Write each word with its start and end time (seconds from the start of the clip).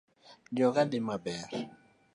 Joga 0.57 0.87
dhi 0.91 0.99
maber 1.11 1.39